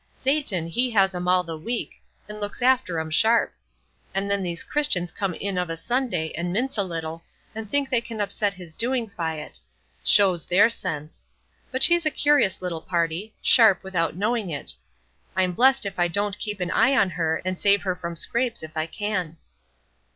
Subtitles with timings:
[0.15, 3.53] Satan, he has 'em all the week, and looks after 'em sharp;
[4.15, 7.21] and then these Christians come in of a Sunday, and mince a little,
[7.53, 9.59] and think they can upset his doings by it.
[10.03, 11.27] Shows their sense!
[11.71, 14.73] But she's a curious little party; sharp, without knowing it.
[15.35, 18.63] I'm blessed if I don't keep an eye on her, and save her from scrapes,
[18.63, 19.37] if I can."